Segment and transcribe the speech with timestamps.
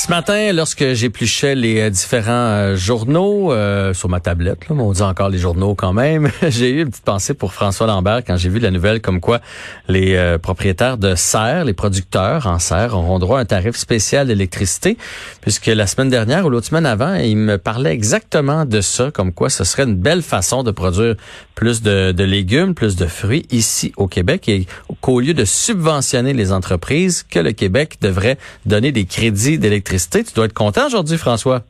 [0.00, 4.92] Ce matin, lorsque j'épluchais les euh, différents euh, journaux euh, sur ma tablette, là, on
[4.92, 8.36] dit encore les journaux quand même, j'ai eu une petite pensée pour François Lambert quand
[8.36, 9.40] j'ai vu la nouvelle comme quoi
[9.88, 14.96] les propriétaires de serres, les producteurs en serre, auront droit à un tarif spécial d'électricité,
[15.40, 19.32] puisque la semaine dernière ou l'autre semaine avant, il me parlait exactement de ça, comme
[19.32, 21.16] quoi ce serait une belle façon de produire
[21.56, 24.66] plus de, de légumes, plus de fruits ici au Québec, et
[25.00, 30.34] qu'au lieu de subventionner les entreprises, que le Québec devrait donner des crédits d'électricité tu
[30.34, 31.62] dois être content aujourd'hui, François.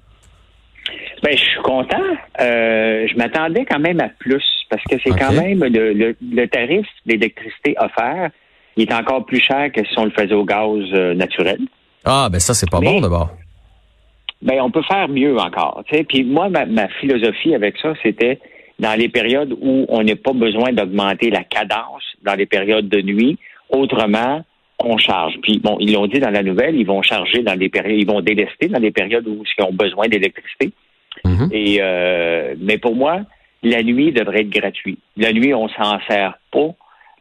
[1.23, 1.97] Ben, je suis content.
[2.41, 7.75] Euh, je m'attendais quand même à plus parce que c'est quand même le, tarif d'électricité
[7.79, 8.31] offert,
[8.77, 11.59] il est encore plus cher que si on le faisait au gaz euh, naturel.
[12.05, 13.31] Ah, ben ça, c'est pas bon d'abord.
[14.41, 15.83] Ben, on peut faire mieux encore.
[16.09, 18.39] Puis moi, ma, ma, philosophie avec ça, c'était
[18.79, 23.03] dans les périodes où on n'a pas besoin d'augmenter la cadence, dans les périodes de
[23.03, 23.39] nuit.
[23.71, 24.45] Autrement,
[24.79, 25.35] on charge.
[25.43, 28.07] Puis bon, ils l'ont dit dans la nouvelle, ils vont charger dans des périodes, ils
[28.07, 30.73] vont délester dans des périodes où ils ont besoin d'électricité.
[31.25, 31.49] Mhm.
[31.53, 33.21] Et euh, mais pour moi,
[33.63, 35.01] la nuit devrait être gratuite.
[35.17, 36.71] La nuit, on s'en sert pas.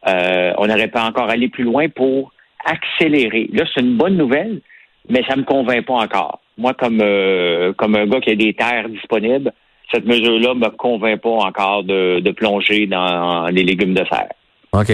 [0.06, 2.32] Euh, on n'aurait pas encore aller plus loin pour
[2.64, 3.48] accélérer.
[3.52, 4.60] Là, c'est une bonne nouvelle,
[5.08, 6.40] mais ça me convainc pas encore.
[6.56, 9.52] Moi, comme euh, comme un gars qui a des terres disponibles,
[9.92, 14.32] cette mesure-là me convainc pas encore de, de plonger dans les légumes de serre.
[14.72, 14.92] OK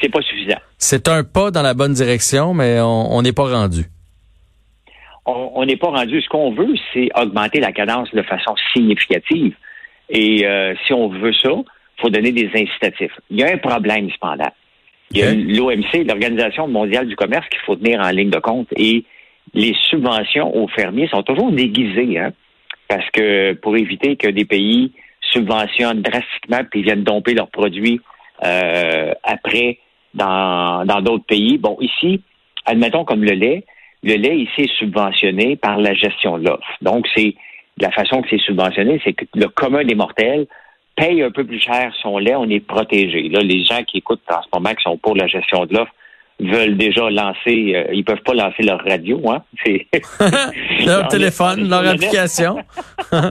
[0.00, 0.60] c'est pas suffisant.
[0.82, 3.84] C'est un pas dans la bonne direction, mais on n'est pas rendu.
[5.26, 6.20] On n'est pas rendu.
[6.22, 9.54] Ce qu'on veut, c'est augmenter la cadence de façon significative.
[10.08, 13.12] Et euh, si on veut ça, il faut donner des incitatifs.
[13.30, 14.50] Il y a un problème, cependant.
[15.12, 18.68] Il y a l'OMC, l'Organisation mondiale du commerce, qu'il faut tenir en ligne de compte.
[18.76, 19.04] Et
[19.52, 22.32] les subventions aux fermiers sont toujours déguisées, hein,
[22.88, 28.00] parce que pour éviter que des pays subventionnent drastiquement puis viennent domper leurs produits
[28.44, 29.78] euh, après
[30.14, 31.58] dans d'autres pays.
[31.58, 32.22] Bon, ici,
[32.66, 33.64] admettons comme le lait,
[34.02, 36.66] le lait ici est subventionné par la gestion de l'offre.
[36.80, 37.34] Donc, c'est
[37.78, 40.46] la façon que c'est subventionné, c'est que le commun des mortels
[40.96, 43.28] paye un peu plus cher son lait, on est protégé.
[43.28, 45.92] Là, les gens qui écoutent en ce moment, qui sont pour la gestion de l'offre,
[46.40, 49.42] veulent déjà lancer, euh, ils peuvent pas lancer leur radio, hein.
[50.86, 52.58] leur téléphone, leur application.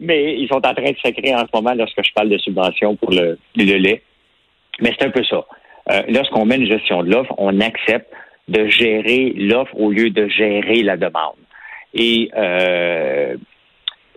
[0.00, 2.96] Mais ils sont en train de se en ce moment lorsque je parle de subvention
[2.96, 4.02] pour le, le lait.
[4.80, 5.44] Mais c'est un peu ça.
[5.90, 8.12] Euh, lorsqu'on met une gestion de l'offre, on accepte
[8.48, 11.36] de gérer l'offre au lieu de gérer la demande.
[11.94, 13.36] Et euh,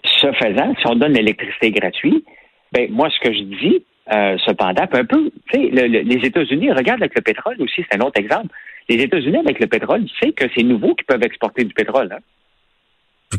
[0.03, 2.25] ce faisant, si on donne l'électricité gratuite,
[2.71, 3.83] ben moi, ce que je dis,
[4.13, 8.05] euh, cependant, un peu, tu sais, les États-Unis, regarde avec le pétrole aussi, c'est un
[8.05, 8.47] autre exemple.
[8.89, 12.09] Les États-Unis, avec le pétrole, tu sais que c'est nouveau qu'ils peuvent exporter du pétrole.
[12.11, 12.19] Hein?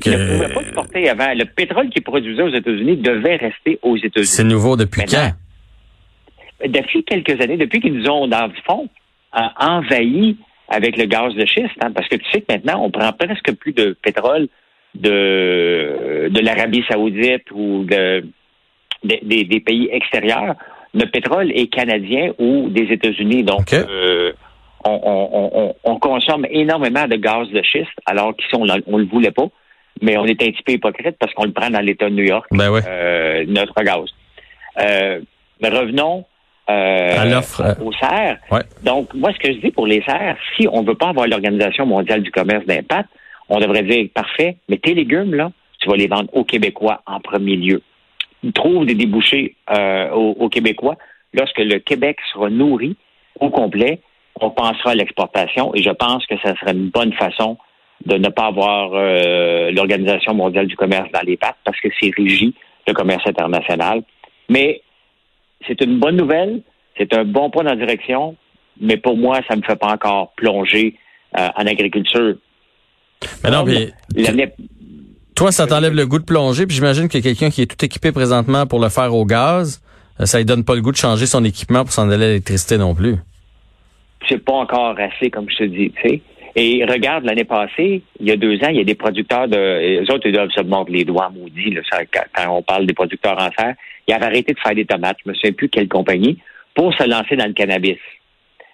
[0.06, 1.34] Ils ne pouvaient pas exporter avant.
[1.34, 4.27] Le pétrole qu'ils produisaient aux États-Unis devait rester aux États-Unis.
[4.27, 5.32] C'est nouveau depuis quand?
[6.67, 8.89] Depuis quelques années, depuis qu'ils nous ont, dans le fond,
[9.33, 10.37] envahi
[10.69, 13.53] avec le gaz de schiste, hein, parce que tu sais que maintenant, on prend presque
[13.56, 14.49] plus de pétrole
[14.95, 18.25] de, de l'Arabie saoudite ou de,
[19.05, 20.55] des pays extérieurs.
[20.95, 23.44] Le pétrole est canadien ou des États-Unis.
[23.44, 24.33] Donc, euh,
[24.84, 29.49] on, on, consomme énormément de gaz de schiste, alors qu'ici, on ne le voulait pas.
[30.00, 32.25] Mais on est un petit peu hypocrite parce qu'on le prend dans l'État de New
[32.25, 34.05] York, ben euh, notre gaz.
[34.81, 35.21] Euh,
[35.61, 36.25] mais revenons
[36.72, 38.38] euh, à l'offre euh, aux serres.
[38.83, 41.27] Donc, moi, ce que je dis pour les serres, si on ne veut pas avoir
[41.27, 43.09] l'Organisation mondiale du commerce d'impact,
[43.49, 47.21] on devrait dire, parfait, mais tes légumes, là, tu vas les vendre aux Québécois en
[47.21, 47.82] premier lieu.
[48.55, 50.97] Trouve des débouchés euh, aux, Québécois.
[51.32, 52.97] Lorsque le Québec sera nourri
[53.38, 54.00] au complet,
[54.41, 57.56] on pensera à l'exportation et je pense que ça serait une bonne façon
[58.05, 58.91] de ne pas avoir
[59.71, 62.55] l'Organisation mondiale du commerce dans les pattes parce que c'est régi
[62.87, 64.03] le commerce international.
[64.49, 64.82] Mais
[65.67, 66.62] c'est une bonne nouvelle,
[66.97, 68.37] c'est un bon pas dans la direction,
[68.81, 70.97] mais pour moi, ça ne me fait pas encore plonger
[71.39, 72.37] euh, en agriculture.
[73.45, 73.93] Mais non, mais
[75.34, 78.12] toi, ça t'enlève le goût de plonger, puis j'imagine que quelqu'un qui est tout équipé
[78.12, 79.83] présentement pour le faire au gaz,
[80.21, 82.29] euh, ça lui donne pas le goût de changer son équipement pour s'en aller à
[82.29, 83.17] l'électricité non plus.
[84.29, 86.23] C'est pas encore assez, comme je te dis, tu sais.
[86.54, 90.00] Et regarde, l'année passée, il y a deux ans, il y a des producteurs de.
[90.00, 91.81] Les autres, ils doivent se mordre les doigts maudits là,
[92.12, 93.75] quand on parle des producteurs en serre.
[94.06, 96.38] Ils avaient arrêté de faire des tomates, je me souviens plus quelle compagnie,
[96.75, 97.99] pour se lancer dans le cannabis.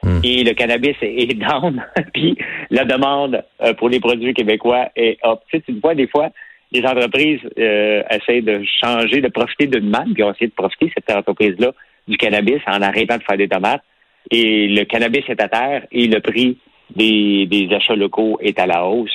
[0.02, 0.20] Hmm.
[0.24, 1.84] Et le cannabis est down,
[2.14, 2.36] puis
[2.70, 5.40] la demande euh, pour les produits québécois est up.
[5.50, 6.30] Tu, sais, tu vois, des fois,
[6.72, 10.92] les entreprises euh, essaient de changer, de profiter d'une manne, puis ont essayé de profiter,
[10.94, 11.72] cette entreprise-là,
[12.06, 13.82] du cannabis en arrêtant de faire des tomates.
[14.30, 16.58] Et le cannabis est à terre et le prix
[16.94, 19.10] des, achats locaux est à la hausse.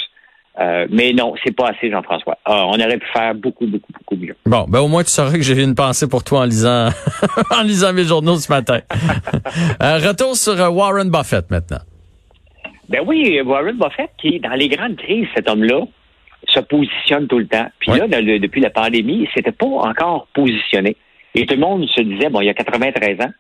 [0.60, 2.38] Euh, mais non, c'est pas assez, Jean-François.
[2.46, 4.36] Ah, on aurait pu faire beaucoup, beaucoup, beaucoup mieux.
[4.46, 6.90] Bon, ben au moins tu sauras que j'ai une pensée pour toi en lisant
[7.50, 8.82] en lisant mes journaux ce matin.
[9.82, 11.80] euh, retour sur euh, Warren Buffett maintenant.
[12.88, 15.86] Ben oui, Warren Buffett, qui dans les grandes crises, cet homme-là
[16.48, 17.68] se positionne tout le temps.
[17.80, 20.96] Puis là, depuis la pandémie, il s'était pas encore positionné.
[21.34, 23.32] Et tout le monde se disait, bon, il y a 93 ans.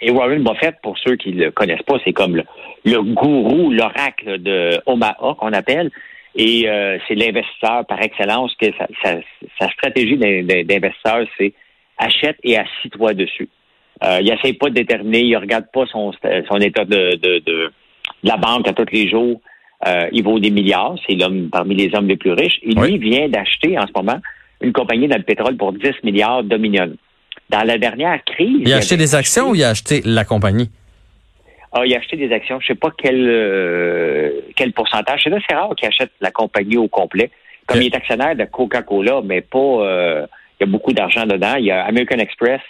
[0.00, 2.44] Et Warren Buffett, pour ceux qui le connaissent pas, c'est comme le,
[2.84, 5.90] gourou, l'oracle de Omaha qu'on appelle.
[6.36, 8.66] Et euh, c'est l'investisseur par excellence que
[9.02, 11.52] sa, stratégie d'investisseur, c'est
[11.98, 13.48] achète et assis-toi dessus.
[14.02, 16.12] Euh, il n'essaie pas de déterminer, il regarde pas son,
[16.48, 17.72] son état de, de, de,
[18.24, 19.40] la banque à tous les jours.
[19.86, 22.58] Euh, il vaut des milliards, c'est l'homme parmi les hommes les plus riches.
[22.62, 24.20] Et lui vient d'acheter en ce moment
[24.60, 26.92] une compagnie dans le pétrole pour 10 milliards Dominion.
[27.50, 28.62] Dans la dernière crise.
[28.62, 30.70] Il a acheté des actions ou il a acheté la compagnie?
[31.84, 32.60] Il a acheté des actions.
[32.60, 35.24] Je sais pas quel euh, quel pourcentage.
[35.24, 37.30] C'est rare qu'il achète la compagnie au complet.
[37.66, 39.58] Comme il est actionnaire de Coca-Cola, mais pas.
[39.58, 40.26] Euh,
[40.60, 41.56] il y a beaucoup d'argent dedans.
[41.58, 42.60] Il y a American Express.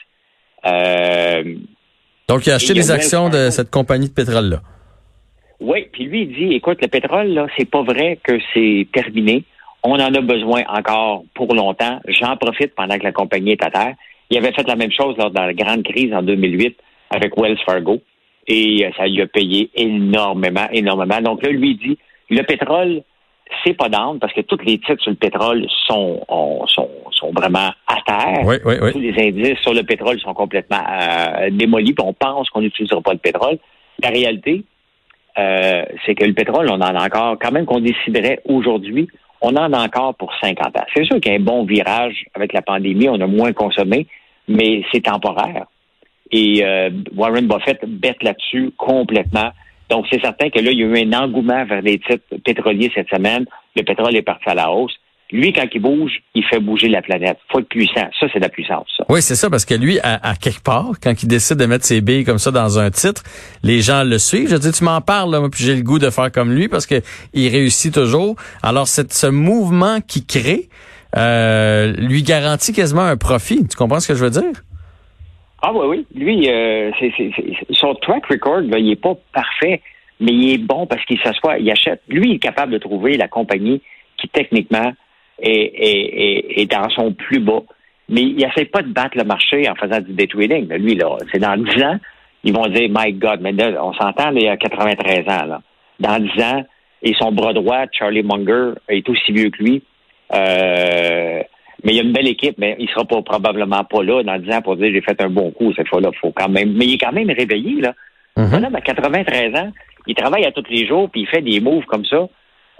[0.66, 1.54] Euh,
[2.28, 4.60] Donc, il a acheté des actions de cette compagnie de pétrole là.
[5.60, 9.44] Oui, puis lui, il dit, écoute, le pétrole, là, c'est pas vrai que c'est terminé.
[9.82, 12.00] On en a besoin encore pour longtemps.
[12.08, 13.94] J'en profite pendant que la compagnie est à terre.
[14.30, 16.76] Il avait fait la même chose lors de la grande crise en 2008
[17.10, 18.00] avec Wells Fargo
[18.46, 21.20] et euh, ça lui a payé énormément, énormément.
[21.20, 21.98] Donc là, lui dit,
[22.30, 23.02] le pétrole,
[23.64, 26.24] c'est pas d'âme parce que tous les titres sur le pétrole sont,
[26.66, 28.44] sont, sont vraiment à terre.
[28.44, 28.92] Oui, oui, oui.
[28.92, 33.00] Tous les indices sur le pétrole sont complètement euh, démolis, puis on pense qu'on n'utilisera
[33.00, 33.58] pas le pétrole.
[34.02, 34.64] La réalité,
[35.38, 39.08] euh, c'est que le pétrole, on en a encore, quand même qu'on déciderait aujourd'hui,
[39.40, 40.84] on en a encore pour 50 ans.
[40.94, 44.06] C'est sûr qu'il y a un bon virage avec la pandémie, on a moins consommé,
[44.48, 45.66] mais c'est temporaire.
[46.36, 49.52] Et euh, Warren Buffett bête là-dessus complètement.
[49.88, 52.90] Donc, c'est certain que là, il y a eu un engouement vers les titres pétroliers
[52.92, 53.44] cette semaine.
[53.76, 54.94] Le pétrole est parti à la hausse.
[55.30, 57.38] Lui, quand il bouge, il fait bouger la planète.
[57.52, 58.08] Faut être puissant.
[58.18, 58.86] Ça, c'est de la puissance.
[58.96, 59.04] Ça.
[59.08, 62.00] Oui, c'est ça, parce que lui, à, quelque part, quand il décide de mettre ses
[62.00, 63.22] billes comme ça dans un titre,
[63.62, 64.50] les gens le suivent.
[64.50, 66.86] Je dis, tu m'en parles, là, puis j'ai le goût de faire comme lui parce
[66.86, 67.00] que
[67.32, 68.34] il réussit toujours.
[68.60, 70.68] Alors, ce mouvement qui crée
[71.16, 73.66] euh, lui garantit quasiment un profit.
[73.68, 74.64] Tu comprends ce que je veux dire?
[75.66, 76.06] Ah oui, oui.
[76.14, 76.90] Lui, euh,
[77.70, 79.80] son track record, là, il est pas parfait,
[80.20, 82.02] mais il est bon parce qu'il s'assoit, il achète.
[82.06, 83.80] Lui, il est capable de trouver la compagnie
[84.18, 84.92] qui, techniquement,
[85.40, 87.62] est, dans son plus bas.
[88.10, 90.70] Mais il n'essaie pas de battre le marché en faisant du day trading.
[90.74, 91.98] Lui, là, c'est dans 10 ans,
[92.44, 95.46] ils vont dire, My God, mais on s'entend, il a 93 ans.
[95.46, 95.62] Là.
[95.98, 96.64] Dans 10 ans,
[97.02, 99.82] et son bras droit, Charlie Munger, est aussi vieux que lui.
[100.34, 101.42] Euh,
[101.84, 104.38] mais il y a une belle équipe, mais il sera pas, probablement pas là dans
[104.38, 106.10] 10 ans pour dire j'ai fait un bon coup cette fois-là.
[106.20, 106.72] Faut quand même.
[106.72, 107.94] Mais il est quand même réveillé, là.
[108.36, 109.70] Mm à 93 ans,
[110.06, 112.26] il travaille à tous les jours, puis il fait des moves comme ça.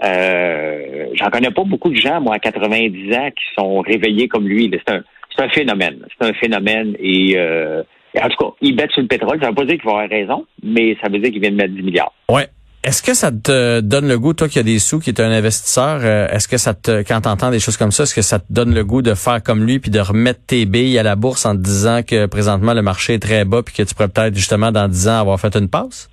[0.04, 4.48] Euh, J'en connais pas beaucoup de gens, moi, à 90 ans, qui sont réveillés comme
[4.48, 4.70] lui.
[4.72, 5.02] C'est un,
[5.38, 6.04] un, phénomène.
[6.18, 6.96] C'est un phénomène.
[6.98, 7.82] Et, euh,
[8.20, 9.38] en tout cas, il bête sur le pétrole.
[9.40, 11.56] Ça veut pas dire qu'il va avoir raison, mais ça veut dire qu'il vient de
[11.56, 12.12] mettre 10 milliards.
[12.28, 12.46] Ouais.
[12.84, 15.30] Est-ce que ça te donne le goût, toi qui as des sous, qui est un
[15.30, 18.38] investisseur, euh, est-ce que ça te, quand t'entends des choses comme ça, est-ce que ça
[18.38, 21.16] te donne le goût de faire comme lui puis de remettre tes billes à la
[21.16, 24.08] bourse en te disant que présentement le marché est très bas puis que tu pourrais
[24.08, 26.10] peut-être justement dans 10 ans avoir fait une passe?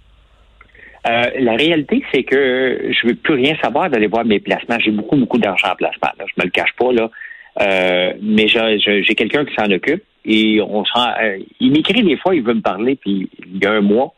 [1.10, 4.78] Euh, la réalité, c'est que je veux plus rien savoir d'aller voir mes placements.
[4.80, 6.12] J'ai beaucoup, beaucoup d'argent en placement.
[6.18, 6.26] Là.
[6.26, 7.10] Je me le cache pas là,
[7.60, 12.44] euh, mais j'ai quelqu'un qui s'en occupe et on euh, il m'écrit des fois, il
[12.44, 14.14] veut me parler, puis il y a un mois,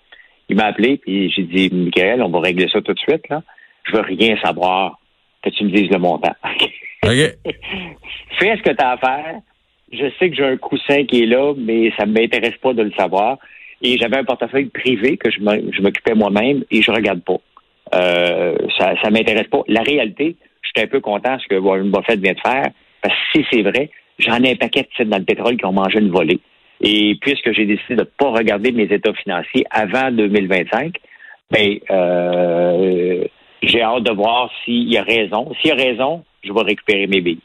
[0.50, 3.28] il m'a appelé, puis j'ai dit, Michael, on va régler ça tout de suite.
[3.30, 3.42] Là.
[3.84, 5.00] Je veux rien savoir
[5.44, 6.36] que tu me dises le montant.
[8.40, 9.36] Fais ce que tu as à faire.
[9.92, 12.82] Je sais que j'ai un coussin qui est là, mais ça ne m'intéresse pas de
[12.82, 13.38] le savoir.
[13.82, 15.42] Et j'avais un portefeuille privé que je
[15.82, 17.38] m'occupais moi-même et je regarde pas.
[17.94, 19.62] Euh, ça ne m'intéresse pas.
[19.68, 22.72] La réalité, je suis un peu content de ce que Warren Buffett vient de faire,
[23.02, 25.66] parce que si c'est vrai, j'en ai un paquet de titres dans le pétrole qui
[25.66, 26.40] ont mangé une volée.
[26.84, 30.94] Et puisque j'ai décidé de ne pas regarder mes états financiers avant 2025,
[31.50, 33.24] ben, euh,
[33.62, 35.52] j'ai hâte de voir s'il y a raison.
[35.62, 37.40] S'il y a raison, je vais récupérer mes billes.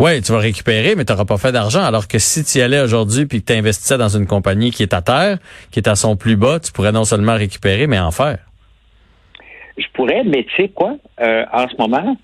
[0.00, 1.82] Oui, tu vas récupérer, mais tu n'auras pas fait d'argent.
[1.82, 4.82] Alors que si tu y allais aujourd'hui puis que tu investissais dans une compagnie qui
[4.82, 5.38] est à terre,
[5.72, 8.38] qui est à son plus bas, tu pourrais non seulement récupérer, mais en faire.
[9.76, 10.96] Je pourrais, mais tu sais quoi?
[11.20, 12.16] Euh, en ce moment,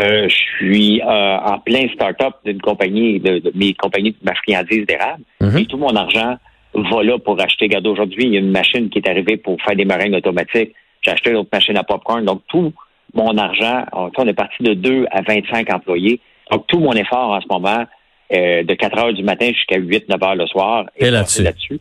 [0.00, 4.86] euh, je suis euh, en plein start-up d'une compagnie, de, mes compagnies de ma friandise
[4.86, 5.22] d'érable.
[5.40, 5.58] Mhm.
[5.58, 6.36] Et tout mon argent
[6.74, 7.66] va là pour acheter.
[7.66, 10.74] Regarde, aujourd'hui, il y a une machine qui est arrivée pour faire des meringues automatiques.
[11.02, 12.24] J'ai acheté une autre machine à popcorn.
[12.24, 12.72] Donc, tout
[13.14, 16.20] mon argent, on est parti de 2 à 25 employés.
[16.50, 17.84] Donc, tout mon effort en ce moment,
[18.32, 21.80] euh, de 4 heures du matin jusqu'à 8, 9 heures le soir, est là-dessus.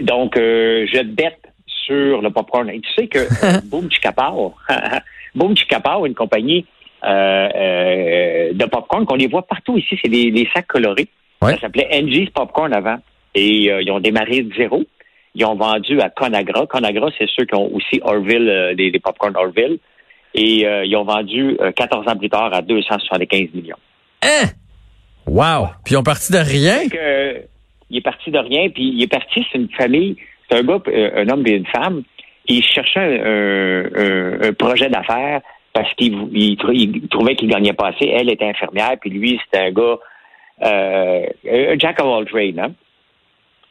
[0.00, 2.68] Donc, euh, je bête sur le popcorn.
[2.68, 3.20] Et tu sais que
[3.70, 4.54] Boom Chicapao,
[5.34, 6.66] Boom Chicapao, une compagnie
[7.02, 9.98] de popcorn qu'on les voit partout ici.
[10.02, 11.08] C'est des, sacs colorés.
[11.42, 12.98] Ça s'appelait NG's Popcorn avant.
[13.34, 14.82] Et ils ont démarré de zéro.
[15.34, 16.66] Ils ont vendu à Conagra.
[16.66, 19.78] Conagra, c'est ceux qui ont aussi Orville, des, des popcorn Orville.
[20.34, 23.76] Et ils ont vendu 14 ans plus tard à 275 millions.
[24.22, 24.48] Hein?
[25.26, 25.68] Wow!
[25.84, 26.80] Puis ils ont parti de rien?
[27.90, 30.16] il est parti de rien, puis il est parti, c'est une famille,
[30.48, 30.80] c'est un gars,
[31.16, 32.02] un homme et une femme.
[32.46, 35.40] Il cherchait un, un, projet d'affaires
[35.72, 36.56] parce qu'il
[37.10, 38.06] trouvait qu'il gagnait pas assez.
[38.06, 39.98] Elle était infirmière, puis lui, c'était un gars,
[40.62, 42.58] euh, un jack of all trades.
[42.58, 42.72] Hein?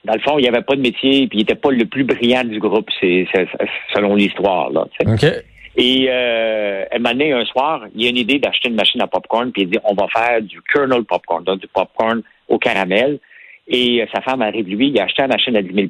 [0.05, 2.05] Dans le fond, il n'y avait pas de métier, puis il n'était pas le plus
[2.05, 3.27] brillant du groupe, c'est,
[3.93, 4.71] selon l'histoire.
[4.71, 4.85] Là,
[5.75, 9.07] Et euh, un moment donné, un soir, il a une idée d'acheter une machine à
[9.07, 13.19] popcorn, puis il dit on va faire du kernel popcorn, donc du popcorn au caramel.
[13.67, 15.87] Et euh, sa femme arrive, lui, il a acheté la machine à 10 000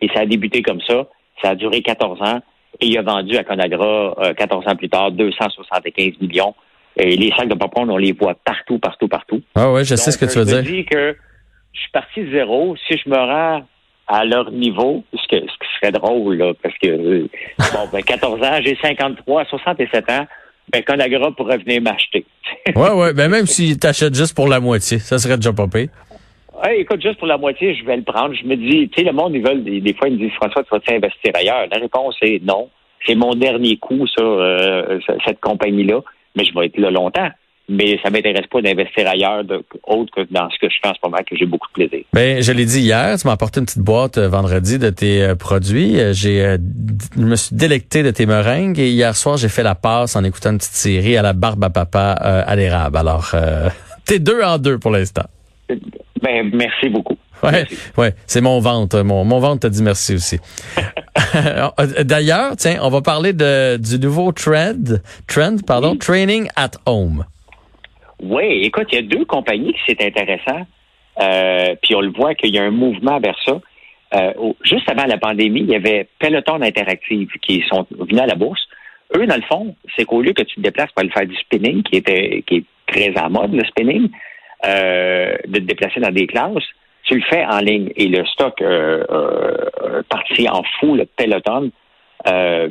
[0.00, 1.06] et ça a débuté comme ça.
[1.42, 2.40] Ça a duré 14 ans
[2.80, 6.54] et il a vendu à Conagra 14 euh, ans plus tard 275 millions.
[6.96, 9.42] Et les sacs de popcorn, on les voit partout, partout, partout.
[9.54, 10.64] Ah ouais, je sais ce que tu veux dire.
[10.64, 11.16] Je dis que
[11.72, 12.76] je suis parti de zéro.
[12.88, 13.66] Si je me rends
[14.06, 17.28] à leur niveau, ce, que, ce qui serait drôle, là, parce que, euh,
[17.58, 20.26] bon, ben, 14 ans, j'ai 53, 67 ans,
[20.72, 22.24] ben, Conagra pourrait venir m'acheter.
[22.76, 25.88] ouais, ouais, ben, même s'ils t'achètent juste pour la moitié, ça serait déjà pas pire.
[26.66, 28.34] Hey, écoute, juste pour la moitié, je vais le prendre.
[28.34, 30.62] Je me dis, tu sais, le monde, ils veulent, des, fois, ils me disent, François,
[30.62, 31.66] tu vas investir ailleurs?
[31.70, 32.70] La réponse est non.
[33.04, 36.00] C'est mon dernier coup, ça, euh, cette compagnie-là.
[36.34, 37.28] Mais je vais être là longtemps.
[37.68, 39.42] Mais ça m'intéresse pas d'investir ailleurs,
[39.86, 42.06] autre que dans ce que je fais en ce moment, que j'ai beaucoup de plaisir.
[42.14, 45.22] Ben, je l'ai dit hier, tu m'as apporté une petite boîte euh, vendredi de tes
[45.22, 45.96] euh, produits.
[46.14, 46.56] J'ai,
[47.14, 50.24] je me suis délecté de tes meringues et hier soir, j'ai fait la passe en
[50.24, 52.96] écoutant une petite série à la barbe à papa à l'érable.
[52.96, 53.34] Alors,
[54.06, 55.24] t'es deux en deux pour l'instant.
[55.68, 57.16] Ben, merci beaucoup.
[57.42, 57.64] Ouais,
[57.98, 59.02] ouais, c'est mon ventre.
[59.02, 60.38] Mon, mon ventre t'a dit merci aussi.
[62.04, 67.24] D'ailleurs, tiens, on va parler de, du nouveau trend, trend, pardon, training at home.
[68.22, 70.66] Oui, écoute, il y a deux compagnies qui c'est intéressant.
[71.20, 73.60] Euh, puis on le voit qu'il y a un mouvement vers ça.
[74.14, 78.34] Euh, juste avant la pandémie, il y avait Peloton Interactive qui sont venus à la
[78.34, 78.62] bourse.
[79.16, 81.36] Eux, dans le fond, c'est qu'au lieu que tu te déplaces pour aller faire du
[81.36, 84.08] spinning, qui était qui est très à mode, le spinning,
[84.66, 86.64] euh, de te déplacer dans des classes,
[87.04, 87.90] tu le fais en ligne.
[87.96, 91.70] Et le stock euh, euh parti en fou, le Peloton,
[92.26, 92.68] euh,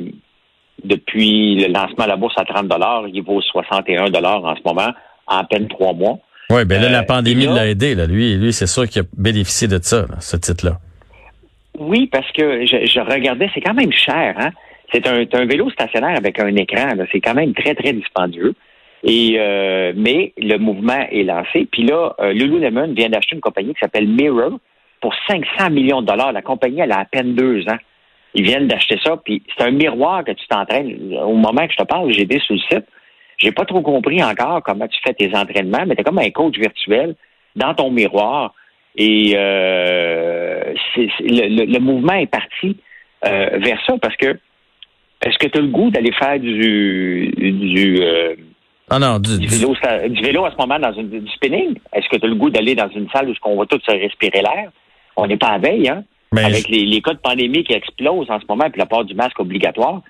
[0.82, 2.66] depuis le lancement à la bourse à 30
[3.12, 4.92] il vaut 61 en ce moment,
[5.26, 6.18] en à peine trois mois.
[6.50, 7.94] Oui, ben là, la pandémie l'a aidé.
[7.94, 8.06] Là.
[8.06, 10.78] Lui, lui c'est sûr qu'il a bénéficié de ça, ce titre-là.
[11.78, 14.34] Oui, parce que je, regardais, c'est quand même cher.
[14.38, 14.50] Hein?
[14.92, 16.88] C'est un, un, vélo stationnaire avec un écran.
[17.10, 18.54] C'est quand même très, très dispendieux.
[19.06, 21.68] Et euh, mais le mouvement est lancé.
[21.70, 24.58] Puis là, euh, Lululemon vient d'acheter une compagnie qui s'appelle Mirror
[25.00, 26.32] pour 500 millions de dollars.
[26.32, 27.78] La compagnie, elle a à peine deux ans.
[28.34, 29.18] Ils viennent d'acheter ça.
[29.22, 31.14] Puis c'est un miroir que tu t'entraînes.
[31.22, 32.86] Au moment que je te parle, j'ai été sur le site.
[33.36, 36.56] J'ai pas trop compris encore comment tu fais tes entraînements, mais tu comme un coach
[36.56, 37.14] virtuel
[37.56, 38.54] dans ton miroir.
[38.96, 42.78] Et euh, le, mouvement est parti
[43.26, 44.38] euh, vers ça parce que
[45.26, 48.00] est-ce que tu as le goût d'aller faire du, du
[48.90, 49.74] ah non, du, vélo,
[50.08, 51.78] du vélo à ce moment dans une, du spinning.
[51.92, 53.92] Est-ce que tu as le goût d'aller dans une salle où on va tous se
[53.92, 54.70] respirer l'air?
[55.16, 56.04] On n'est pas à veille, hein?
[56.36, 59.14] Avec les, les, cas de pandémie qui explosent en ce moment, puis la part du
[59.14, 60.02] masque obligatoire,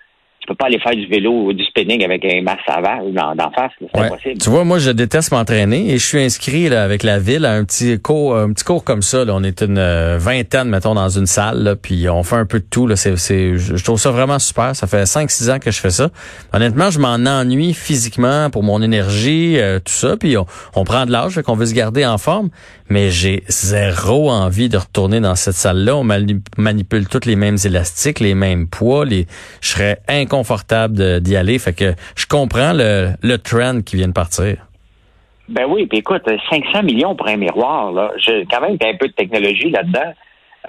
[0.45, 3.13] tu peux pas aller faire du vélo ou du spinning avec un masque avant ou
[3.13, 4.39] d'en face, c'est impossible.
[4.39, 7.53] Tu vois, moi je déteste m'entraîner et je suis inscrit là, avec la ville à
[7.55, 9.25] un petit cours, un petit cours comme ça.
[9.25, 9.33] Là.
[9.35, 12.61] On est une euh, vingtaine, mettons, dans une salle, là, puis on fait un peu
[12.61, 12.87] de tout.
[12.87, 12.97] Là.
[12.97, 14.77] C'est, c'est, je trouve ça vraiment super.
[14.77, 16.11] Ça fait 5-6 ans que je fais ça.
[16.53, 20.19] Honnêtement, je m'en ennuie physiquement pour mon énergie, euh, tout ça.
[20.19, 22.51] Puis on, on prend de l'âge, qu'on veut se garder en forme
[22.89, 25.97] mais j'ai zéro envie de retourner dans cette salle-là.
[25.97, 29.05] On manipule tous les mêmes élastiques, les mêmes poids.
[29.05, 29.27] Les...
[29.61, 30.34] Je serais inconfortable
[31.21, 31.59] d'y aller.
[31.59, 34.57] Fait que je comprends le, le trend qui vient de partir.
[35.49, 38.13] Ben oui, puis écoute, 500 millions pour un miroir, là.
[38.17, 40.15] J'ai quand même un peu de technologie là-dedans.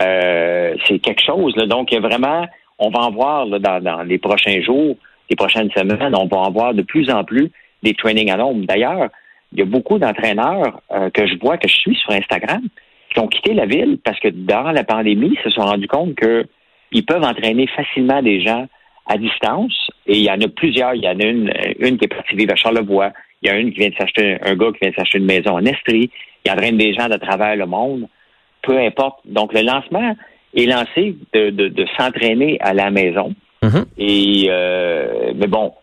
[0.02, 1.56] Euh, c'est quelque chose.
[1.56, 1.66] Là.
[1.66, 2.46] Donc, vraiment,
[2.78, 4.98] on va en voir dans, les prochains jours,
[5.30, 7.52] les prochaines semaines, on va en voir de plus en plus
[7.84, 8.66] des trainings à l'ombre.
[8.66, 9.10] D'ailleurs,
[9.54, 12.62] il y a beaucoup d'entraîneurs euh, que je vois, que je suis sur Instagram,
[13.14, 16.16] qui ont quitté la ville parce que dans la pandémie, ils se sont rendus compte
[16.16, 18.68] qu'ils peuvent entraîner facilement des gens
[19.06, 19.92] à distance.
[20.08, 20.94] Et il y en a plusieurs.
[20.96, 23.12] Il y en a une, une qui est partie vivre à Charlevoix.
[23.42, 25.26] Il y a une qui vient de s'acheter, un gars qui vient de s'acheter une
[25.26, 26.10] maison en Estrie.
[26.46, 28.08] Il entraîne des gens de travers le monde.
[28.62, 29.20] Peu importe.
[29.26, 30.16] Donc, le lancement
[30.56, 33.36] est lancé de, de, s'entraîner à la maison.
[33.62, 33.86] Mm-hmm.
[33.98, 35.74] Et, euh, mais bon,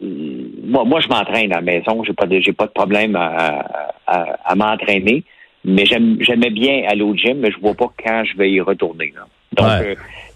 [0.00, 2.02] moi, moi, je m'entraîne à la maison.
[2.04, 5.24] J'ai pas de, j'ai pas de problème à, à, m'entraîner.
[5.64, 9.12] Mais j'aimais bien aller au gym, mais je vois pas quand je vais y retourner.
[9.52, 9.94] Donc, euh,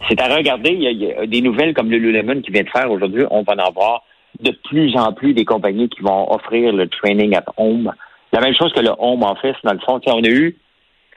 [0.08, 0.70] c'est à regarder.
[0.70, 3.24] Il y, a, des nouvelles comme le Lululemon qui vient de faire aujourd'hui.
[3.30, 4.02] On va en avoir
[4.40, 7.92] de plus en plus des compagnies qui vont offrir le training at home.
[8.32, 10.00] La même chose que le home office, dans le fond.
[10.06, 10.56] On a eu,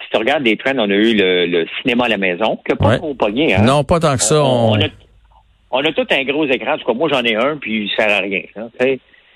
[0.01, 2.97] si tu regardes des trends, on a eu le, cinéma à la maison, n'a pas
[2.97, 3.55] trop pogné.
[3.55, 3.63] Hein?
[3.63, 4.43] Non, pas tant que ça.
[4.43, 4.87] On, a,
[5.71, 6.73] on, a, tout un gros écran.
[6.73, 8.41] En tout cas, moi, j'en ai un, puis il sert à rien.
[8.55, 8.69] Hein,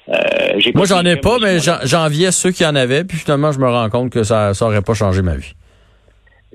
[0.09, 3.67] euh, moi, j'en ai pas, mais j'enviais ceux qui en avaient, puis finalement, je me
[3.67, 5.53] rends compte que ça n'aurait pas changé ma vie.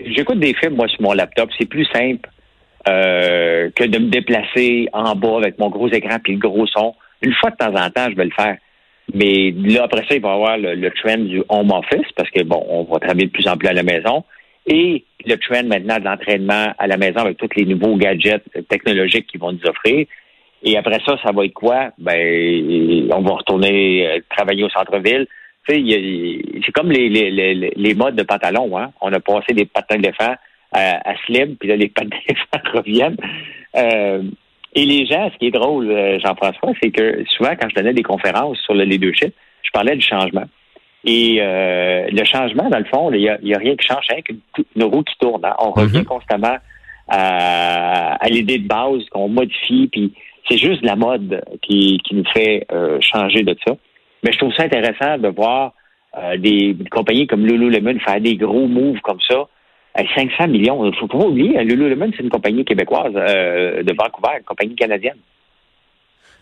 [0.05, 1.51] J'écoute des films, moi, sur mon laptop.
[1.59, 2.29] C'est plus simple
[2.89, 6.95] euh, que de me déplacer en bas avec mon gros écran puis le gros son.
[7.23, 8.57] Une fois de temps en temps, je vais le faire.
[9.15, 12.43] Mais là, après ça, il va y avoir le, trend du home office parce que,
[12.43, 14.25] bon, on va travailler de plus en plus à la maison.
[14.67, 19.27] Et le trend maintenant de l'entraînement à la maison avec tous les nouveaux gadgets technologiques
[19.27, 20.07] qu'ils vont nous offrir.
[20.63, 21.91] Et après ça, ça va être quoi?
[21.99, 25.27] Ben, on va retourner euh, travailler au centre-ville.
[25.69, 28.77] C'est comme les, les, les, modes de pantalon.
[28.79, 28.91] Hein?
[29.01, 30.35] On a passé des patins d'éléphant
[30.73, 33.17] à, à slim, puis là, les patins d'éléphant reviennent.
[33.77, 34.23] Euh,
[34.75, 37.95] et les gens, ce qui est drôle, euh, Jean-François, c'est que souvent, quand je donnais
[37.95, 40.45] des conférences sur le leadership, je parlais du changement.
[41.05, 44.85] Et euh, le changement, dans le fond, il n'y a, rien qui change, hein, qu'une
[44.85, 45.45] roue qui tourne.
[45.45, 45.55] Hein.
[45.59, 46.05] On revient mm-hmm.
[46.05, 46.57] constamment
[47.09, 50.13] à, à l'idée de base qu'on modifie, puis
[50.49, 53.75] c'est juste la mode qui, qui nous fait euh, changer de ça.
[54.23, 55.73] Mais je trouve ça intéressant de voir
[56.17, 59.49] euh, des, compagnies comme Lululemon faire des gros moves comme ça.
[60.07, 60.85] 500 millions.
[60.85, 64.45] Il ne faut pas oublier, hein, Lululemon, c'est une compagnie québécoise euh, de Vancouver, une
[64.45, 65.19] compagnie canadienne.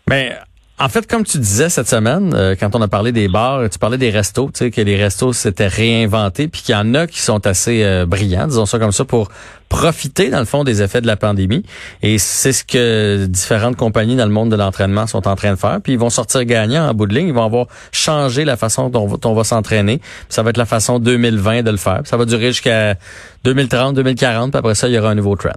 [0.09, 0.31] Mais
[0.79, 3.79] en fait, comme tu disais cette semaine, euh, quand on a parlé des bars, tu
[3.79, 7.07] parlais des restos, tu sais, que les restos s'étaient réinventés, puis qu'il y en a
[7.07, 9.29] qui sont assez euh, brillants, disons ça comme ça, pour
[9.69, 11.63] profiter, dans le fond, des effets de la pandémie.
[12.03, 15.57] Et c'est ce que différentes compagnies dans le monde de l'entraînement sont en train de
[15.57, 15.79] faire.
[15.83, 17.29] Puis ils vont sortir gagnants en bout de ligne.
[17.29, 19.99] Ils vont avoir changé la façon dont on va s'entraîner.
[20.29, 22.01] Ça va être la façon 2020 de le faire.
[22.05, 22.95] ça va durer jusqu'à
[23.43, 25.51] 2030, 2040, puis après ça, il y aura un nouveau trend.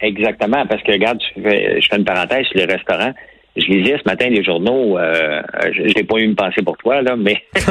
[0.00, 3.12] Exactement, parce que regarde, je fais une parenthèse sur les restaurants
[3.56, 4.98] je lisais ce matin les journaux.
[4.98, 5.42] Euh,
[5.72, 7.42] je n'ai pas eu une pensée pour toi, là, mais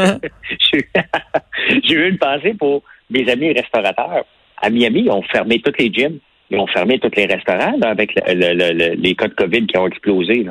[1.83, 4.25] j'ai eu une pensée pour mes amis restaurateurs.
[4.61, 6.19] À Miami, ils ont fermé tous les gyms.
[6.49, 10.45] Ils ont fermé tous les restaurants avec les cas de COVID qui ont explosé.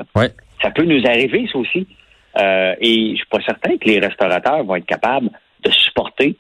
[0.63, 1.87] Ça peut nous arriver, ça aussi.
[2.39, 5.29] Euh, et je suis pas certain que les restaurateurs vont être capables
[5.63, 6.37] de supporter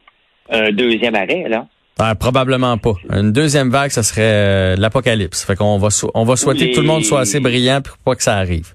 [0.48, 1.44] un deuxième arrêt.
[1.48, 1.66] là.
[1.98, 2.94] Ben, probablement pas.
[3.10, 5.44] Une deuxième vague, ça serait euh, l'apocalypse.
[5.44, 8.14] Fait qu'on va on va souhaiter que tout le monde soit assez brillant pour pas
[8.14, 8.74] que ça arrive.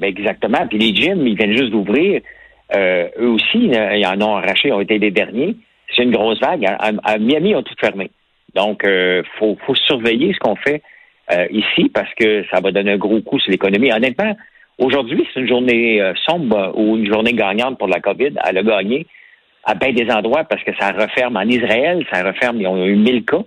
[0.00, 0.66] Ben exactement.
[0.68, 2.20] Puis les gyms, ils viennent juste d'ouvrir.
[2.74, 5.56] Euh, eux aussi, ils en ont arraché, ont été les derniers.
[5.94, 6.64] C'est une grosse vague.
[6.64, 8.10] À, Miami, ils ont tout fermé.
[8.54, 10.82] Donc, euh, faut, surveiller ce qu'on fait
[11.32, 13.92] euh, ici parce que ça va donner un gros coup sur l'économie.
[13.92, 14.36] Honnêtement,
[14.78, 18.34] aujourd'hui, c'est une journée sombre ou une journée gagnante pour la COVID.
[18.44, 19.06] Elle a gagné
[19.64, 22.96] à bien des endroits parce que ça referme en Israël, ça referme, ils ont eu
[22.96, 23.44] 1000 cas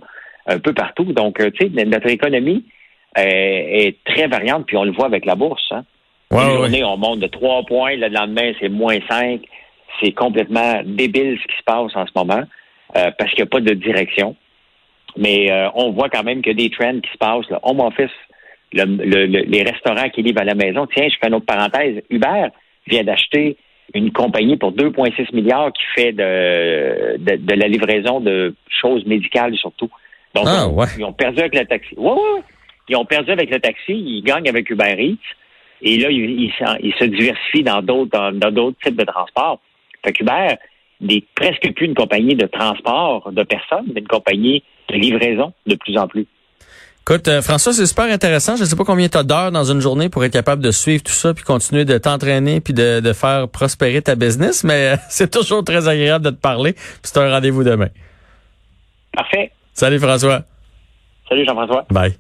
[0.48, 1.06] un peu partout.
[1.06, 2.64] Donc, tu sais, notre économie
[3.18, 5.72] est très variante, puis on le voit avec la bourse.
[5.72, 5.84] Hein.
[6.32, 7.96] Une journée, on monte de trois points.
[7.96, 9.42] Le lendemain, c'est moins cinq.
[10.02, 12.44] C'est complètement débile ce qui se passe en ce moment
[12.98, 14.36] euh, parce qu'il n'y a pas de direction.
[15.18, 17.50] Mais euh, on voit quand même que des trends qui se passent.
[17.50, 18.12] Le home office,
[18.74, 20.88] les restaurants qui livrent à la maison.
[20.88, 22.02] Tiens, je fais une autre parenthèse.
[22.10, 22.48] Uber
[22.88, 23.58] vient d'acheter
[23.94, 29.90] une compagnie pour 2,6 milliards qui fait de, de, la livraison de choses médicales surtout.
[30.34, 31.96] Donc, ah, ils ont perdu avec le taxi.
[31.96, 32.42] Ouais, ouais.
[32.90, 35.18] Ils ont perdu avec le taxi, ils gagnent avec Uber Eats.
[35.82, 39.60] Et là, il, se diversifie dans d'autres dans, d'autres types de transports.
[40.04, 40.56] Fait qu'Uber
[41.02, 45.76] n'est presque plus une compagnie de transport de personnes, mais une compagnie de livraison de
[45.76, 46.26] plus en plus.
[47.08, 48.56] Écoute, euh, François, c'est super intéressant.
[48.56, 50.72] Je ne sais pas combien tu as d'heures dans une journée pour être capable de
[50.72, 54.96] suivre tout ça, puis continuer de t'entraîner, puis de, de, faire prospérer ta business, mais
[55.10, 56.74] c'est toujours très agréable de te parler.
[56.74, 57.90] Puis c'est un rendez-vous demain.
[59.14, 59.52] Parfait.
[59.74, 60.42] Salut François.
[61.30, 61.86] Salut Jean-François.
[61.92, 62.16] Bye.